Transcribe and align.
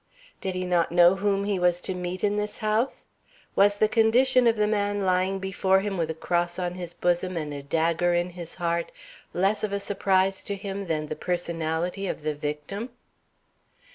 Did 0.41 0.55
he 0.55 0.65
not 0.65 0.91
know 0.91 1.15
whom 1.17 1.43
he 1.43 1.59
was 1.59 1.79
to 1.81 1.93
meet 1.93 2.23
in 2.23 2.35
this 2.35 2.57
house? 2.57 3.03
Was 3.55 3.75
the 3.75 3.87
condition 3.87 4.47
of 4.47 4.55
the 4.55 4.65
man 4.65 5.01
lying 5.05 5.37
before 5.37 5.81
him 5.81 5.95
with 5.95 6.09
a 6.09 6.15
cross 6.15 6.57
on 6.57 6.73
his 6.73 6.91
bosom 6.95 7.37
and 7.37 7.53
a 7.53 7.61
dagger 7.61 8.15
in 8.15 8.31
his 8.31 8.55
heart 8.55 8.91
less 9.31 9.63
of 9.63 9.71
a 9.71 9.79
surprise 9.79 10.43
to 10.45 10.55
him 10.55 10.87
than 10.87 11.05
the 11.05 11.15
personality 11.15 12.07
of 12.07 12.23
the 12.23 12.33
victim? 12.33 12.89